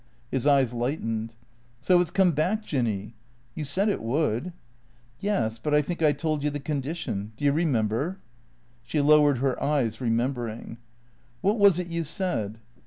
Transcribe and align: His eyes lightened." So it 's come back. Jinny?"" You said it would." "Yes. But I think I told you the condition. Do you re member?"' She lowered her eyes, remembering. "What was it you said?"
His 0.31 0.47
eyes 0.47 0.73
lightened." 0.73 1.31
So 1.79 2.01
it 2.01 2.07
's 2.07 2.09
come 2.09 2.31
back. 2.31 2.63
Jinny?"" 2.63 3.13
You 3.53 3.63
said 3.63 3.87
it 3.87 4.01
would." 4.01 4.51
"Yes. 5.19 5.59
But 5.59 5.75
I 5.75 5.83
think 5.83 6.01
I 6.01 6.11
told 6.11 6.41
you 6.43 6.49
the 6.49 6.59
condition. 6.59 7.33
Do 7.37 7.45
you 7.45 7.51
re 7.51 7.65
member?"' 7.65 8.17
She 8.87 8.99
lowered 8.99 9.37
her 9.37 9.61
eyes, 9.61 10.01
remembering. 10.01 10.79
"What 11.41 11.59
was 11.59 11.77
it 11.77 11.85
you 11.85 12.03
said?" 12.03 12.57